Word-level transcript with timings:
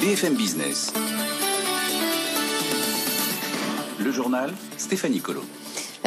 BFM 0.00 0.34
Business. 0.34 0.92
Le 3.98 4.12
journal 4.12 4.52
Stéphanie 4.76 5.20
Colo. 5.20 5.42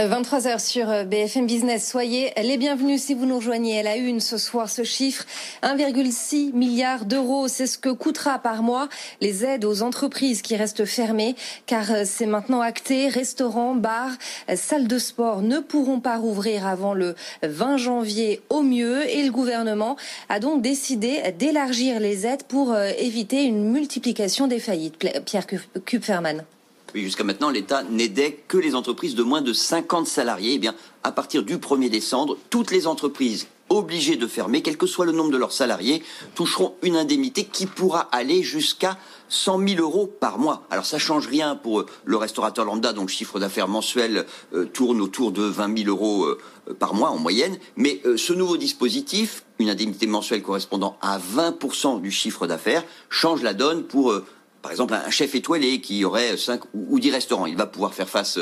23h 0.08 0.60
sur 0.60 0.90
euh, 0.90 1.04
BFM 1.04 1.46
Business. 1.46 1.86
Soyez 1.86 2.32
les 2.42 2.58
bienvenus 2.58 3.02
si 3.02 3.14
vous 3.14 3.26
nous 3.26 3.36
rejoignez 3.36 3.80
à 3.80 3.84
la 3.84 3.98
une 3.98 4.22
ce 4.22 4.38
soir. 4.38 4.70
Ce 4.70 4.84
chiffre, 4.84 5.26
1,6 5.62 6.54
milliard 6.54 7.04
d'euros, 7.04 7.50
c'est 7.50 7.68
ce 7.68 7.78
que 7.78 7.90
coûtera 7.90 8.40
par 8.40 8.64
mois 8.64 8.88
les 9.20 9.44
aides 9.44 9.66
aux 9.66 9.82
entreprises 9.82 10.42
qui 10.42 10.56
restent 10.56 10.86
fermées, 10.86 11.36
car 11.66 11.92
euh, 11.92 12.04
c'est 12.06 12.28
maintenant 12.28 12.62
acté. 12.62 13.10
Restaurants, 13.10 13.76
bars, 13.76 14.14
euh, 14.50 14.56
salles 14.56 14.88
de 14.88 14.98
sport 14.98 15.42
ne 15.42 15.60
pourront 15.60 16.00
pas 16.00 16.18
rouvrir 16.18 16.66
avant 16.66 16.94
le 16.94 17.16
20 17.44 17.76
janvier 17.76 18.42
au 18.50 18.62
mieux, 18.62 19.06
et 19.10 19.24
le 19.24 19.32
gouvernement 19.32 19.98
a 20.30 20.40
donc 20.40 20.62
décidé 20.62 21.34
d'élargir 21.38 22.00
les 22.00 22.26
aides 22.26 22.44
pour 22.44 22.76
éviter 22.78 23.44
une 23.44 23.70
multiplication 23.70 24.48
des 24.48 24.60
faillites. 24.60 24.96
Pierre 25.26 25.46
Kupferman. 25.86 26.46
Jusqu'à 26.96 27.24
maintenant, 27.24 27.50
l'État 27.50 27.84
n'aidait 27.84 28.40
que 28.48 28.58
les 28.58 28.76
entreprises 28.76 29.16
de 29.16 29.24
moins 29.24 29.42
de 29.42 29.54
50 29.54 30.08
salariés. 30.08 30.54
Eh 30.56 30.60
bien, 30.60 30.76
à 31.04 31.12
partir 31.12 31.44
du 31.44 31.58
1er 31.58 31.90
décembre, 31.90 32.38
toutes 32.50 32.72
les 32.72 32.88
entreprises 32.88 33.48
obligées 33.70 34.16
de 34.16 34.28
fermer, 34.28 34.62
quel 34.62 34.78
que 34.78 34.88
soit 34.88 35.06
le 35.06 35.12
nombre 35.12 35.32
de 35.32 35.38
leurs 35.38 35.52
salariés, 35.52 36.04
toucheront 36.36 36.74
une 36.82 36.96
indemnité 36.96 37.46
qui 37.46 37.68
pourra 37.68 38.02
aller 38.12 38.42
jusqu'à 38.42 38.98
100 39.30 39.68
000 39.68 39.82
euros 39.82 40.08
par 40.08 40.40
mois. 40.40 40.66
Alors 40.72 40.86
ça 40.86 40.98
change 40.98 41.28
rien 41.28 41.56
pour 41.56 41.86
le 42.04 42.18
restaurateur 42.18 42.66
lambda 42.66 42.94
dont 42.94 43.04
le 43.04 43.08
chiffre 43.08 43.40
d'affaires 43.40 43.68
mensuel 43.68 44.26
euh, 44.54 44.66
tourne 44.66 45.02
autour 45.02 45.32
de 45.32 45.44
20 45.44 45.78
000 45.84 45.90
euros 45.90 46.26
euh, 46.26 46.40
par 46.80 46.96
mois 46.96 47.12
en 47.12 47.20
moyenne. 47.20 47.60
Mais 47.76 48.02
euh, 48.06 48.18
ce 48.18 48.34
nouveau 48.34 48.58
dispositif, 48.58 49.44
une 49.60 49.70
indemnité 49.70 50.08
mensuelle 50.08 50.42
correspondant 50.42 50.98
à 51.02 51.20
20% 51.20 52.02
du 52.02 52.10
chiffre 52.10 52.48
d'affaires, 52.48 52.84
change 53.10 53.44
la 53.44 53.54
donne 53.54 53.84
pour 53.84 54.14
par 54.62 54.72
exemple, 54.72 54.94
un 54.94 55.10
chef 55.10 55.36
étoilé 55.36 55.82
qui 55.82 56.04
aurait 56.04 56.38
5 56.38 56.62
ou 56.74 57.00
10 57.00 57.12
restaurants, 57.12 57.46
il 57.46 57.56
va 57.56 57.66
pouvoir 57.66 57.94
faire 57.94 58.10
face 58.10 58.40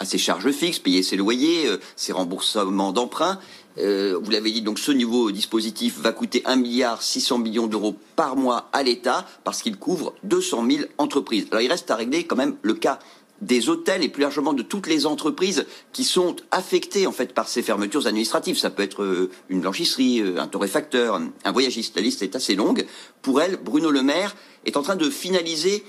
à 0.00 0.04
ses 0.06 0.18
charges 0.18 0.50
fixes, 0.50 0.78
payer 0.78 1.02
ses 1.02 1.16
loyers, 1.16 1.66
euh, 1.68 1.76
ses 1.94 2.12
remboursements 2.12 2.92
d'emprunt. 2.92 3.38
Euh, 3.78 4.18
vous 4.20 4.30
l'avez 4.30 4.50
dit, 4.50 4.62
donc 4.62 4.78
ce 4.78 4.90
nouveau 4.90 5.30
dispositif 5.30 5.98
va 5.98 6.12
coûter 6.12 6.42
1 6.44 6.56
milliard 6.56 7.02
600 7.02 7.38
millions 7.38 7.66
d'euros 7.66 7.94
par 8.16 8.34
mois 8.34 8.68
à 8.72 8.82
l'État 8.82 9.26
parce 9.44 9.62
qu'il 9.62 9.76
couvre 9.76 10.14
200 10.24 10.66
000 10.68 10.84
entreprises. 10.98 11.46
Alors 11.50 11.62
il 11.62 11.70
reste 11.70 11.90
à 11.90 11.96
régler 11.96 12.24
quand 12.24 12.36
même 12.36 12.56
le 12.62 12.74
cas 12.74 12.98
des 13.40 13.68
hôtels 13.68 14.04
et 14.04 14.08
plus 14.08 14.22
largement 14.22 14.52
de 14.52 14.62
toutes 14.62 14.86
les 14.86 15.06
entreprises 15.06 15.66
qui 15.92 16.04
sont 16.04 16.36
affectées 16.50 17.06
en 17.06 17.12
fait 17.12 17.32
par 17.32 17.48
ces 17.48 17.62
fermetures 17.62 18.06
administratives. 18.06 18.58
Ça 18.58 18.70
peut 18.70 18.82
être 18.82 19.02
euh, 19.02 19.30
une 19.48 19.60
blanchisserie, 19.60 20.20
euh, 20.20 20.40
un 20.40 20.46
torréfacteur, 20.46 21.20
un 21.44 21.52
voyagiste. 21.52 21.96
La 21.96 22.02
liste 22.02 22.22
est 22.22 22.36
assez 22.36 22.54
longue. 22.54 22.86
Pour 23.22 23.40
elle, 23.40 23.56
Bruno 23.56 23.90
Le 23.90 24.02
Maire 24.02 24.36
est 24.64 24.76
en 24.76 24.82
train 24.82 24.96
de 24.96 25.08
finaliser 25.08 25.84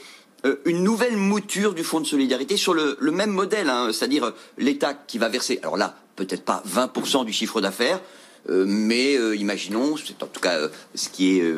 euh, 0.45 0.55
une 0.65 0.83
nouvelle 0.83 1.17
mouture 1.17 1.73
du 1.73 1.83
fonds 1.83 1.99
de 1.99 2.07
solidarité 2.07 2.57
sur 2.57 2.73
le, 2.73 2.97
même 3.11 3.29
modèle, 3.31 3.69
hein, 3.69 3.89
c'est-à-dire 3.91 4.33
l'État 4.57 4.93
qui 4.93 5.19
va 5.19 5.29
verser, 5.29 5.59
alors 5.61 5.77
là, 5.77 5.95
peut-être 6.15 6.43
pas 6.43 6.63
20% 6.67 7.25
du 7.25 7.33
chiffre 7.33 7.61
d'affaires, 7.61 8.01
mais 8.49 9.13
imaginons, 9.35 9.95
c'est 9.97 10.21
en 10.23 10.27
tout 10.27 10.41
cas 10.41 10.57
ce 10.95 11.09
qui 11.09 11.37
est 11.37 11.53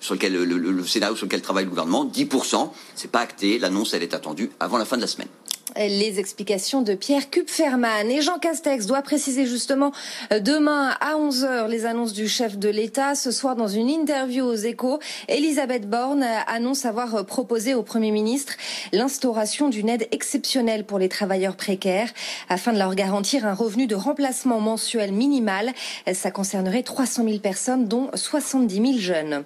sur 0.00 0.14
lequel 0.14 0.34
le, 0.34 0.44
le, 0.44 0.84
scénario 0.84 1.16
sur 1.16 1.26
lequel 1.26 1.42
travaille 1.42 1.64
le 1.64 1.70
gouvernement, 1.70 2.04
10%. 2.04 2.70
C'est 2.94 3.10
pas 3.10 3.20
acté. 3.20 3.58
L'annonce, 3.58 3.94
elle 3.94 4.02
est 4.02 4.14
attendue 4.14 4.50
avant 4.60 4.78
la 4.78 4.84
fin 4.84 4.96
de 4.96 5.02
la 5.02 5.08
semaine 5.08 5.28
les 5.74 6.18
explications 6.20 6.80
de 6.80 6.94
Pierre 6.94 7.28
Kupferman. 7.28 8.10
Et 8.10 8.22
Jean 8.22 8.38
Castex 8.38 8.86
doit 8.86 9.02
préciser 9.02 9.46
justement 9.46 9.92
euh, 10.32 10.40
demain 10.40 10.94
à 11.00 11.14
11h 11.16 11.68
les 11.68 11.86
annonces 11.86 12.12
du 12.12 12.28
chef 12.28 12.56
de 12.56 12.68
l'État. 12.68 13.14
Ce 13.14 13.30
soir, 13.30 13.56
dans 13.56 13.68
une 13.68 13.90
interview 13.90 14.44
aux 14.44 14.54
échos, 14.54 15.00
Elisabeth 15.28 15.88
Borne 15.88 16.24
annonce 16.46 16.84
avoir 16.86 17.14
euh, 17.16 17.22
proposé 17.24 17.74
au 17.74 17.82
Premier 17.82 18.10
ministre 18.10 18.54
l'instauration 18.92 19.68
d'une 19.68 19.88
aide 19.88 20.06
exceptionnelle 20.12 20.84
pour 20.84 20.98
les 20.98 21.08
travailleurs 21.08 21.56
précaires 21.56 22.10
afin 22.48 22.72
de 22.72 22.78
leur 22.78 22.94
garantir 22.94 23.44
un 23.44 23.54
revenu 23.54 23.86
de 23.86 23.96
remplacement 23.96 24.60
mensuel 24.60 25.12
minimal. 25.12 25.72
Ça 26.12 26.30
concernerait 26.30 26.84
300 26.84 27.24
000 27.24 27.38
personnes, 27.38 27.86
dont 27.86 28.10
70 28.14 28.74
000 28.74 28.98
jeunes. 28.98 29.44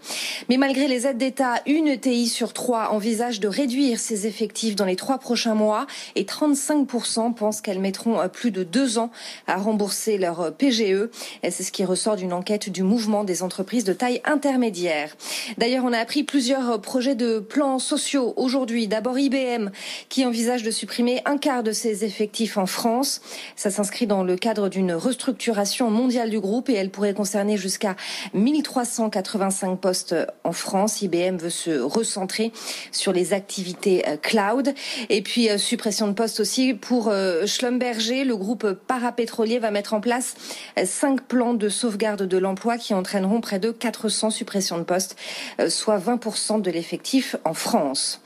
Mais 0.48 0.58
malgré 0.58 0.86
les 0.86 1.06
aides 1.06 1.18
d'État, 1.18 1.54
une 1.66 1.88
ETI 1.88 2.28
sur 2.28 2.52
trois 2.52 2.90
envisage 2.90 3.40
de 3.40 3.48
réduire 3.48 3.98
ses 3.98 4.26
effectifs 4.26 4.76
dans 4.76 4.84
les 4.84 4.96
trois 4.96 5.18
prochains 5.18 5.54
mois 5.54 5.86
et 6.16 6.24
35% 6.24 7.34
pensent 7.34 7.60
qu'elles 7.60 7.80
mettront 7.80 8.20
euh, 8.20 8.28
plus 8.28 8.50
de 8.50 8.62
deux 8.62 8.98
ans 8.98 9.10
à 9.46 9.56
rembourser 9.56 10.18
leur 10.18 10.40
euh, 10.40 10.50
PGE. 10.50 11.08
C'est 11.42 11.62
ce 11.62 11.72
qui 11.72 11.84
ressort 11.84 12.16
d'une 12.16 12.32
enquête 12.32 12.70
du 12.70 12.82
mouvement 12.82 13.24
des 13.24 13.42
entreprises 13.42 13.84
de 13.84 13.92
taille 13.92 14.20
intermédiaire. 14.24 15.16
D'ailleurs, 15.58 15.84
on 15.84 15.92
a 15.92 15.98
appris 15.98 16.22
plusieurs 16.22 16.70
euh, 16.70 16.78
projets 16.78 17.14
de 17.14 17.38
plans 17.38 17.78
sociaux 17.78 18.34
aujourd'hui. 18.36 18.88
D'abord 18.88 19.18
IBM 19.18 19.70
qui 20.08 20.24
envisage 20.24 20.62
de 20.62 20.70
supprimer 20.70 21.22
un 21.24 21.38
quart 21.38 21.62
de 21.62 21.72
ses 21.72 22.04
effectifs 22.04 22.56
en 22.56 22.66
France. 22.66 23.20
Ça 23.56 23.70
s'inscrit 23.70 24.06
dans 24.06 24.24
le 24.24 24.36
cadre 24.36 24.68
d'une 24.68 24.92
restructuration 24.92 25.90
mondiale 25.90 26.30
du 26.30 26.40
groupe 26.40 26.68
et 26.68 26.74
elle 26.74 26.90
pourrait 26.90 27.14
concerner 27.14 27.56
jusqu'à 27.56 27.96
1385 28.34 29.76
postes 29.76 30.14
en 30.44 30.52
France. 30.52 31.02
IBM 31.02 31.36
veut 31.36 31.50
se 31.50 31.80
recentrer 31.80 32.52
sur 32.92 33.12
les 33.12 33.32
activités 33.32 34.04
cloud 34.22 34.74
et 35.08 35.22
puis 35.22 35.48
suppression 35.58 35.99
de 36.08 36.12
poste 36.12 36.40
aussi 36.40 36.74
pour 36.74 37.08
euh, 37.08 37.46
Schlumberger. 37.46 38.24
Le 38.24 38.36
groupe 38.36 38.72
parapétrolier 38.72 39.58
va 39.58 39.70
mettre 39.70 39.94
en 39.94 40.00
place 40.00 40.34
euh, 40.78 40.84
cinq 40.86 41.22
plans 41.22 41.54
de 41.54 41.68
sauvegarde 41.68 42.22
de 42.22 42.38
l'emploi 42.38 42.78
qui 42.78 42.94
entraîneront 42.94 43.40
près 43.40 43.58
de 43.58 43.70
400 43.70 44.30
suppressions 44.30 44.78
de 44.78 44.84
postes, 44.84 45.16
euh, 45.60 45.68
soit 45.68 45.98
20% 45.98 46.62
de 46.62 46.70
l'effectif 46.70 47.36
en 47.44 47.54
France. 47.54 48.20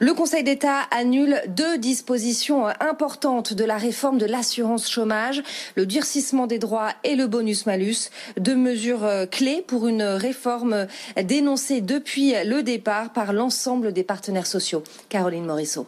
Le 0.00 0.14
Conseil 0.14 0.42
d'État 0.42 0.80
annule 0.90 1.42
deux 1.48 1.78
dispositions 1.78 2.66
importantes 2.80 3.52
de 3.52 3.64
la 3.64 3.76
réforme 3.76 4.18
de 4.18 4.26
l'assurance 4.26 4.88
chômage, 4.88 5.42
le 5.76 5.86
durcissement 5.86 6.46
des 6.46 6.58
droits 6.58 6.90
et 7.04 7.16
le 7.16 7.26
bonus-malus, 7.26 8.10
deux 8.38 8.56
mesures 8.56 9.08
clés 9.30 9.62
pour 9.66 9.86
une 9.86 10.02
réforme 10.02 10.86
dénoncée 11.22 11.80
depuis 11.80 12.34
le 12.44 12.62
départ 12.62 13.12
par 13.12 13.32
l'ensemble 13.32 13.92
des 13.92 14.04
partenaires 14.04 14.46
sociaux. 14.46 14.82
Caroline 15.08 15.44
Morisseau. 15.44 15.86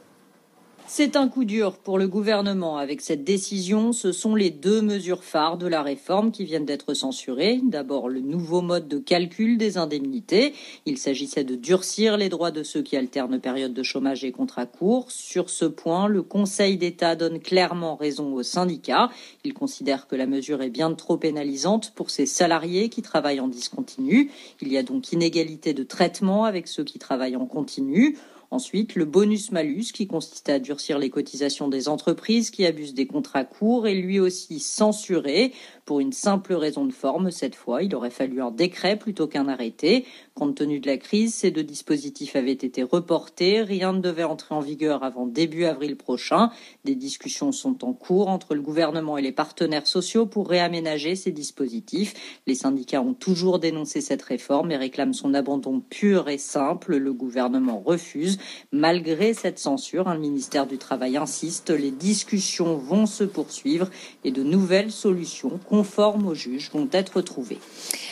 C'est 0.86 1.16
un 1.16 1.28
coup 1.28 1.44
dur 1.44 1.78
pour 1.78 1.96
le 1.96 2.06
gouvernement. 2.06 2.76
Avec 2.76 3.00
cette 3.00 3.24
décision, 3.24 3.92
ce 3.92 4.12
sont 4.12 4.34
les 4.34 4.50
deux 4.50 4.82
mesures 4.82 5.24
phares 5.24 5.56
de 5.56 5.66
la 5.66 5.82
réforme 5.82 6.32
qui 6.32 6.44
viennent 6.44 6.66
d'être 6.66 6.92
censurées. 6.92 7.60
D'abord, 7.62 8.08
le 8.08 8.20
nouveau 8.20 8.60
mode 8.60 8.88
de 8.88 8.98
calcul 8.98 9.56
des 9.56 9.78
indemnités. 9.78 10.52
Il 10.84 10.98
s'agissait 10.98 11.44
de 11.44 11.54
durcir 11.54 12.16
les 12.18 12.28
droits 12.28 12.50
de 12.50 12.62
ceux 12.62 12.82
qui 12.82 12.96
alternent 12.96 13.40
période 13.40 13.72
de 13.72 13.82
chômage 13.82 14.24
et 14.24 14.32
contrat 14.32 14.66
court. 14.66 15.10
Sur 15.10 15.48
ce 15.48 15.64
point, 15.64 16.08
le 16.08 16.22
Conseil 16.22 16.76
d'État 16.76 17.16
donne 17.16 17.40
clairement 17.40 17.96
raison 17.96 18.34
aux 18.34 18.42
syndicats. 18.42 19.08
Il 19.44 19.54
considère 19.54 20.06
que 20.06 20.16
la 20.16 20.26
mesure 20.26 20.62
est 20.62 20.70
bien 20.70 20.92
trop 20.92 21.16
pénalisante 21.16 21.92
pour 21.94 22.10
ces 22.10 22.26
salariés 22.26 22.90
qui 22.90 23.02
travaillent 23.02 23.40
en 23.40 23.48
discontinu. 23.48 24.30
Il 24.60 24.70
y 24.70 24.76
a 24.76 24.82
donc 24.82 25.12
inégalité 25.12 25.72
de 25.72 25.84
traitement 25.84 26.44
avec 26.44 26.68
ceux 26.68 26.84
qui 26.84 26.98
travaillent 26.98 27.36
en 27.36 27.46
continu. 27.46 28.18
Ensuite, 28.52 28.96
le 28.96 29.06
bonus-malus 29.06 29.92
qui 29.94 30.06
consiste 30.06 30.50
à 30.50 30.58
durcir 30.58 30.98
les 30.98 31.08
cotisations 31.08 31.68
des 31.68 31.88
entreprises 31.88 32.50
qui 32.50 32.66
abusent 32.66 32.92
des 32.92 33.06
contrats 33.06 33.46
courts 33.46 33.88
est 33.88 33.94
lui 33.94 34.20
aussi 34.20 34.60
censuré 34.60 35.54
pour 35.86 36.00
une 36.00 36.12
simple 36.12 36.52
raison 36.52 36.84
de 36.84 36.92
forme. 36.92 37.30
Cette 37.30 37.54
fois, 37.54 37.82
il 37.82 37.94
aurait 37.94 38.10
fallu 38.10 38.42
un 38.42 38.50
décret 38.50 38.98
plutôt 38.98 39.26
qu'un 39.26 39.48
arrêté. 39.48 40.04
Compte 40.34 40.56
tenu 40.56 40.80
de 40.80 40.86
la 40.86 40.98
crise, 40.98 41.32
ces 41.32 41.50
deux 41.50 41.62
dispositifs 41.62 42.36
avaient 42.36 42.52
été 42.52 42.82
reportés. 42.82 43.62
Rien 43.62 43.94
ne 43.94 44.00
devait 44.00 44.22
entrer 44.22 44.54
en 44.54 44.60
vigueur 44.60 45.02
avant 45.02 45.26
début 45.26 45.64
avril 45.64 45.96
prochain. 45.96 46.50
Des 46.84 46.94
discussions 46.94 47.52
sont 47.52 47.86
en 47.86 47.94
cours 47.94 48.28
entre 48.28 48.54
le 48.54 48.60
gouvernement 48.60 49.16
et 49.16 49.22
les 49.22 49.32
partenaires 49.32 49.86
sociaux 49.86 50.26
pour 50.26 50.50
réaménager 50.50 51.16
ces 51.16 51.32
dispositifs. 51.32 52.40
Les 52.46 52.54
syndicats 52.54 53.00
ont 53.00 53.14
toujours 53.14 53.58
dénoncé 53.58 54.02
cette 54.02 54.22
réforme 54.22 54.72
et 54.72 54.76
réclament 54.76 55.14
son 55.14 55.32
abandon 55.32 55.80
pur 55.80 56.28
et 56.28 56.36
simple. 56.36 56.96
Le 56.96 57.14
gouvernement 57.14 57.80
refuse. 57.80 58.38
Malgré 58.72 59.34
cette 59.34 59.58
censure, 59.58 60.08
le 60.08 60.18
ministère 60.18 60.66
du 60.66 60.78
Travail 60.78 61.16
insiste, 61.16 61.70
les 61.70 61.90
discussions 61.90 62.76
vont 62.76 63.06
se 63.06 63.24
poursuivre 63.24 63.88
et 64.24 64.30
de 64.30 64.42
nouvelles 64.42 64.92
solutions 64.92 65.60
conformes 65.68 66.26
aux 66.26 66.34
juges 66.34 66.70
vont 66.72 66.88
être 66.92 67.20
trouvées. 67.20 67.58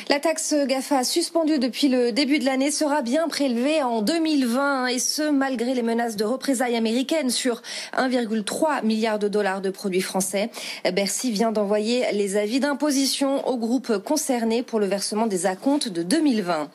La 0.09 0.19
taxe 0.19 0.55
GAFA 0.67 1.05
suspendue 1.05 1.59
depuis 1.59 1.89
le 1.89 2.13
début 2.13 2.39
de 2.39 2.45
l'année 2.45 2.71
sera 2.71 3.03
bien 3.03 3.29
prélevée 3.29 3.83
en 3.83 4.03
2020 4.03 4.87
et 4.89 4.99
ce 4.99 5.31
malgré 5.31 5.75
les 5.75 5.83
menaces 5.83 6.17
de 6.17 6.25
représailles 6.25 6.77
américaines 6.77 7.31
sur 7.31 7.63
1,3 7.97 8.85
milliard 8.85 9.19
de 9.19 9.29
dollars 9.29 9.61
de 9.61 9.71
produits 9.71 10.01
français. 10.01 10.51
Bercy 10.93 11.31
vient 11.31 11.53
d'envoyer 11.53 12.05
les 12.13 12.37
avis 12.37 12.61
d'imposition 12.61 13.47
aux 13.49 13.57
groupes 13.57 13.99
concernés 13.99 14.63
pour 14.63 14.81
le 14.81 14.87
versement 14.87 15.27
des 15.27 15.47
acomptes 15.47 15.89
de 15.89 16.03
2020. 16.03 16.71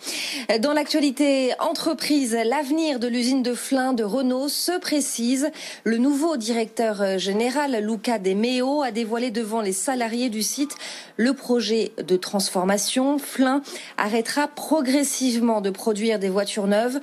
Dans 0.60 0.74
l'actualité 0.74 1.51
entreprise, 1.60 2.38
l'avenir 2.46 3.00
de 3.00 3.08
l'usine 3.08 3.44
de 3.46 3.54
Flins 3.54 3.94
de 3.94 4.04
Renault 4.04 4.50
se 4.50 4.80
précise. 4.80 5.52
Le 5.84 6.00
nouveau 6.00 6.36
directeur 6.36 7.20
général, 7.20 7.78
Luca 7.80 8.18
De 8.18 8.34
Meo, 8.34 8.82
a 8.82 8.90
dévoilé 8.90 9.30
devant 9.30 9.62
les 9.62 9.72
salariés 9.72 10.30
du 10.30 10.42
site 10.42 10.76
le 11.18 11.34
projet 11.34 11.92
de 12.04 12.18
transformation. 12.18 13.20
Flins 13.20 13.62
arrêtera 13.98 14.48
progressivement 14.48 15.62
de 15.62 15.70
produire 15.70 16.18
des 16.18 16.30
voitures 16.30 16.66
neuves 16.66 17.00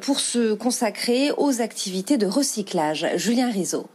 pour 0.00 0.18
se 0.18 0.54
consacrer 0.54 1.30
aux 1.36 1.60
activités 1.60 2.16
de 2.16 2.26
recyclage. 2.26 3.06
Julien 3.16 3.50
Rizzo. 3.50 3.86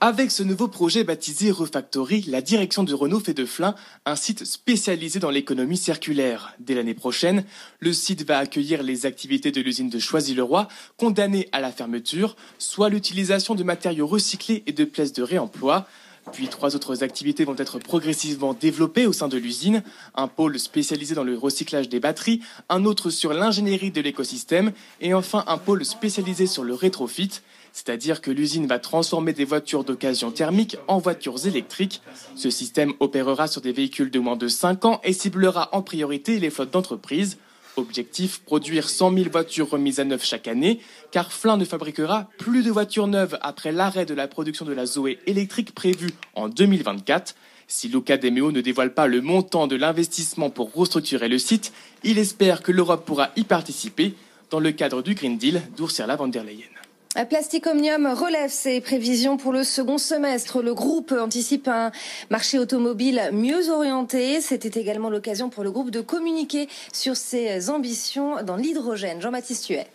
Avec 0.00 0.30
ce 0.30 0.44
nouveau 0.44 0.68
projet 0.68 1.02
baptisé 1.02 1.50
Refactory, 1.50 2.22
la 2.28 2.40
direction 2.40 2.84
de 2.84 2.94
Renault 2.94 3.18
fait 3.18 3.34
de 3.34 3.44
Flins 3.44 3.74
un 4.06 4.14
site 4.14 4.44
spécialisé 4.44 5.18
dans 5.18 5.30
l'économie 5.30 5.76
circulaire. 5.76 6.54
Dès 6.60 6.76
l'année 6.76 6.94
prochaine, 6.94 7.42
le 7.80 7.92
site 7.92 8.24
va 8.24 8.38
accueillir 8.38 8.84
les 8.84 9.06
activités 9.06 9.50
de 9.50 9.60
l'usine 9.60 9.90
de 9.90 9.98
Choisy-le-Roi, 9.98 10.68
condamnée 10.98 11.48
à 11.50 11.58
la 11.58 11.72
fermeture, 11.72 12.36
soit 12.60 12.90
l'utilisation 12.90 13.56
de 13.56 13.64
matériaux 13.64 14.06
recyclés 14.06 14.62
et 14.68 14.72
de 14.72 14.84
pièces 14.84 15.12
de 15.12 15.24
réemploi. 15.24 15.88
Puis 16.32 16.46
trois 16.46 16.76
autres 16.76 17.02
activités 17.02 17.44
vont 17.44 17.56
être 17.56 17.80
progressivement 17.80 18.54
développées 18.54 19.06
au 19.06 19.12
sein 19.12 19.26
de 19.26 19.36
l'usine. 19.36 19.82
Un 20.14 20.28
pôle 20.28 20.60
spécialisé 20.60 21.16
dans 21.16 21.24
le 21.24 21.36
recyclage 21.36 21.88
des 21.88 21.98
batteries, 21.98 22.40
un 22.68 22.84
autre 22.84 23.10
sur 23.10 23.32
l'ingénierie 23.32 23.90
de 23.90 24.00
l'écosystème 24.00 24.70
et 25.00 25.12
enfin 25.12 25.42
un 25.48 25.58
pôle 25.58 25.84
spécialisé 25.84 26.46
sur 26.46 26.62
le 26.62 26.74
rétrofit. 26.74 27.40
C'est-à-dire 27.72 28.20
que 28.20 28.30
l'usine 28.30 28.66
va 28.66 28.78
transformer 28.78 29.32
des 29.32 29.44
voitures 29.44 29.84
d'occasion 29.84 30.30
thermique 30.30 30.76
en 30.88 30.98
voitures 30.98 31.46
électriques. 31.46 32.02
Ce 32.34 32.50
système 32.50 32.92
opérera 33.00 33.46
sur 33.46 33.60
des 33.60 33.72
véhicules 33.72 34.10
de 34.10 34.18
moins 34.18 34.36
de 34.36 34.48
5 34.48 34.84
ans 34.84 35.00
et 35.04 35.12
ciblera 35.12 35.68
en 35.72 35.82
priorité 35.82 36.38
les 36.38 36.50
flottes 36.50 36.72
d'entreprises. 36.72 37.38
Objectif, 37.76 38.40
produire 38.40 38.88
100 38.88 39.14
000 39.14 39.30
voitures 39.30 39.70
remises 39.70 40.00
à 40.00 40.04
neuf 40.04 40.24
chaque 40.24 40.48
année, 40.48 40.80
car 41.12 41.32
Flin 41.32 41.56
ne 41.56 41.64
fabriquera 41.64 42.28
plus 42.36 42.64
de 42.64 42.72
voitures 42.72 43.06
neuves 43.06 43.38
après 43.40 43.70
l'arrêt 43.70 44.04
de 44.04 44.14
la 44.14 44.26
production 44.26 44.64
de 44.64 44.72
la 44.72 44.84
Zoé 44.84 45.20
électrique 45.26 45.72
prévue 45.74 46.10
en 46.34 46.48
2024. 46.48 47.36
Si 47.68 47.88
Luca 47.88 48.16
Demeo 48.16 48.50
ne 48.50 48.62
dévoile 48.62 48.94
pas 48.94 49.06
le 49.06 49.20
montant 49.20 49.66
de 49.66 49.76
l'investissement 49.76 50.50
pour 50.50 50.72
restructurer 50.72 51.28
le 51.28 51.38
site, 51.38 51.72
il 52.02 52.18
espère 52.18 52.62
que 52.62 52.72
l'Europe 52.72 53.04
pourra 53.04 53.30
y 53.36 53.44
participer 53.44 54.14
dans 54.50 54.58
le 54.58 54.72
cadre 54.72 55.02
du 55.02 55.14
Green 55.14 55.36
Deal 55.36 55.62
d'Ursula 55.76 56.16
von 56.16 56.28
der 56.28 56.44
Leyen. 56.44 56.77
Plastic 57.26 57.66
Omnium 57.66 58.06
relève 58.06 58.50
ses 58.50 58.80
prévisions 58.80 59.36
pour 59.36 59.52
le 59.52 59.64
second 59.64 59.98
semestre. 59.98 60.62
Le 60.62 60.72
groupe 60.72 61.12
anticipe 61.12 61.66
un 61.66 61.90
marché 62.30 62.60
automobile 62.60 63.30
mieux 63.32 63.70
orienté. 63.70 64.40
C'était 64.40 64.80
également 64.80 65.10
l'occasion 65.10 65.50
pour 65.50 65.64
le 65.64 65.72
groupe 65.72 65.90
de 65.90 66.00
communiquer 66.00 66.68
sur 66.92 67.16
ses 67.16 67.70
ambitions 67.70 68.42
dans 68.44 68.54
l'hydrogène. 68.54 69.20
Jean-Baptiste 69.20 69.68
Huet. 69.68 69.88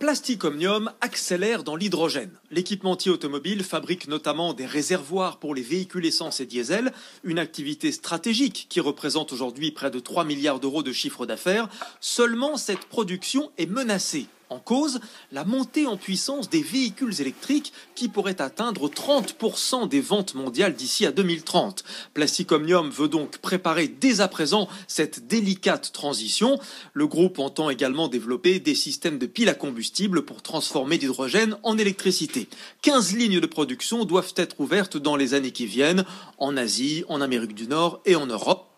Plastic 0.00 0.44
Omnium 0.44 0.90
accélère 1.00 1.62
dans 1.62 1.76
l'hydrogène. 1.76 2.32
L'équipementier 2.50 3.12
automobile 3.12 3.62
fabrique 3.62 4.08
notamment 4.08 4.54
des 4.54 4.66
réservoirs 4.66 5.38
pour 5.38 5.54
les 5.54 5.62
véhicules 5.62 6.04
essence 6.04 6.40
et 6.40 6.46
diesel, 6.46 6.92
une 7.22 7.38
activité 7.38 7.92
stratégique 7.92 8.66
qui 8.68 8.80
représente 8.80 9.32
aujourd'hui 9.32 9.70
près 9.70 9.90
de 9.90 10.00
3 10.00 10.24
milliards 10.24 10.60
d'euros 10.60 10.82
de 10.82 10.92
chiffre 10.92 11.26
d'affaires. 11.26 11.68
Seulement, 12.00 12.56
cette 12.56 12.86
production 12.86 13.52
est 13.56 13.70
menacée 13.70 14.26
en 14.48 14.58
cause, 14.58 15.00
la 15.32 15.44
montée 15.44 15.86
en 15.86 15.96
puissance 15.96 16.48
des 16.48 16.62
véhicules 16.62 17.20
électriques 17.20 17.72
qui 17.94 18.08
pourraient 18.08 18.40
atteindre 18.40 18.88
30% 18.88 19.88
des 19.88 20.00
ventes 20.00 20.34
mondiales 20.34 20.74
d'ici 20.74 21.04
à 21.04 21.12
2030. 21.12 21.82
Plastic 22.14 22.52
Omnium 22.52 22.90
veut 22.90 23.08
donc 23.08 23.38
préparer 23.38 23.88
dès 23.88 24.20
à 24.20 24.28
présent 24.28 24.68
cette 24.86 25.26
délicate 25.26 25.92
transition. 25.92 26.60
Le 26.92 27.06
groupe 27.06 27.38
entend 27.40 27.70
également 27.70 28.08
développer 28.08 28.60
des 28.60 28.76
systèmes 28.76 29.18
de 29.18 29.26
piles 29.26 29.48
à 29.48 29.54
combustible 29.54 30.24
pour 30.24 30.42
transformer 30.42 30.98
l'hydrogène 30.98 31.56
en 31.64 31.76
électricité. 31.76 32.48
15 32.82 33.16
lignes 33.16 33.40
de 33.40 33.46
production 33.46 34.04
doivent 34.04 34.34
être 34.36 34.60
ouvertes 34.60 34.96
dans 34.96 35.16
les 35.16 35.34
années 35.34 35.50
qui 35.50 35.66
viennent 35.66 36.04
en 36.38 36.56
Asie, 36.56 37.04
en 37.08 37.20
Amérique 37.20 37.54
du 37.54 37.66
Nord 37.66 38.00
et 38.04 38.14
en 38.14 38.26
Europe 38.26 38.75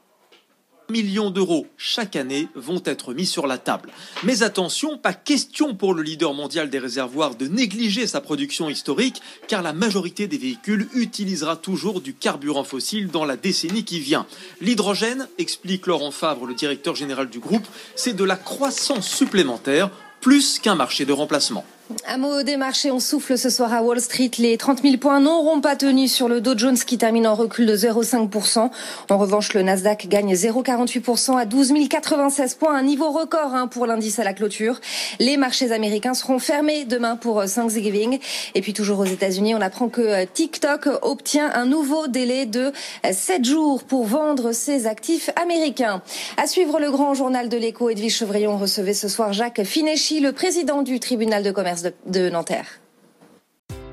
millions 0.91 1.31
d'euros 1.31 1.67
chaque 1.77 2.17
année 2.17 2.49
vont 2.55 2.83
être 2.85 3.13
mis 3.13 3.27
sur 3.27 3.47
la 3.47 3.59
table. 3.59 3.91
Mais 4.25 4.43
attention, 4.43 4.97
pas 4.97 5.13
question 5.13 5.75
pour 5.75 5.93
le 5.95 6.03
leader 6.03 6.33
mondial 6.35 6.71
des 6.71 6.79
réservoirs 6.79 7.35
de 7.35 7.47
négliger 7.47 8.07
sa 8.07 8.21
production 8.21 8.71
historique, 8.71 9.21
car 9.49 9.63
la 9.63 9.73
majorité 9.73 10.27
des 10.27 10.39
véhicules 10.39 10.89
utilisera 10.95 11.57
toujours 11.57 12.01
du 12.01 12.15
carburant 12.15 12.65
fossile 12.65 13.09
dans 13.09 13.25
la 13.25 13.37
décennie 13.37 13.85
qui 13.85 14.01
vient. 14.01 14.27
L'hydrogène, 14.61 15.29
explique 15.39 15.87
Laurent 15.87 16.11
Favre, 16.11 16.47
le 16.47 16.55
directeur 16.55 16.95
général 16.95 17.29
du 17.29 17.39
groupe, 17.39 17.67
c'est 17.95 18.17
de 18.17 18.25
la 18.25 18.37
croissance 18.37 19.09
supplémentaire, 19.09 19.91
plus 20.21 20.59
qu'un 20.59 20.75
marché 20.75 21.05
de 21.05 21.13
remplacement. 21.13 21.65
Un 22.07 22.19
mot 22.19 22.43
des 22.43 22.59
marchés, 22.59 22.91
on 22.91 23.01
souffle 23.01 23.39
ce 23.39 23.49
soir 23.49 23.73
à 23.73 23.83
Wall 23.83 23.99
Street. 24.03 24.31
Les 24.39 24.59
30 24.59 24.83
000 24.83 24.99
points 24.99 25.21
n'auront 25.21 25.63
pas 25.63 25.75
tenu 25.75 26.07
sur 26.07 26.29
le 26.29 26.43
Dow 26.43 26.53
Jones 26.55 26.77
qui 26.77 26.99
termine 26.99 27.27
en 27.27 27.35
recul 27.35 27.65
de 27.65 27.75
0,5%. 27.75 28.69
En 29.09 29.19
revanche, 29.19 29.55
le 29.55 29.63
Nasdaq 29.63 30.07
gagne 30.07 30.35
0,48% 30.35 31.39
à 31.39 31.47
12 31.47 31.73
096 31.89 32.57
points, 32.57 32.75
un 32.75 32.83
niveau 32.83 33.11
record 33.11 33.55
hein, 33.55 33.69
pour 33.69 33.87
l'indice 33.87 34.19
à 34.19 34.25
la 34.25 34.35
clôture. 34.35 34.81
Les 35.19 35.39
marchés 35.39 35.73
américains 35.73 36.13
seront 36.13 36.39
fermés 36.39 36.85
demain 36.85 37.17
pour 37.17 37.43
Thanksgiving. 37.47 38.19
Et 38.55 38.61
puis 38.61 38.75
toujours 38.75 38.99
aux 38.99 39.07
États-Unis, 39.07 39.55
on 39.55 39.61
apprend 39.63 39.89
que 39.89 40.27
TikTok 40.27 40.89
obtient 41.01 41.51
un 41.55 41.65
nouveau 41.65 42.07
délai 42.07 42.45
de 42.45 42.71
7 43.11 43.47
jours 43.47 43.85
pour 43.85 44.05
vendre 44.05 44.53
ses 44.53 44.87
actifs 44.87 45.31
américains. 45.41 46.03
À 46.37 46.47
suivre 46.47 46.81
le 46.81 46.91
grand 46.91 47.15
journal 47.15 47.49
de 47.49 47.57
l'écho, 47.57 47.89
Edwige 47.89 48.17
Chevrillon 48.19 48.59
recevait 48.59 48.93
ce 48.93 49.09
soir 49.09 49.33
Jacques 49.33 49.65
Fineschi, 49.65 50.21
le 50.21 50.33
président 50.33 50.83
du 50.83 51.01
tribunal 51.01 51.43
de 51.43 51.51
commerce 51.51 51.78
de, 51.83 52.31
Nanterre. 52.31 52.81